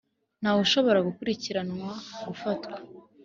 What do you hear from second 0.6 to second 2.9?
ushobora gukurikiranwa, gufatwa,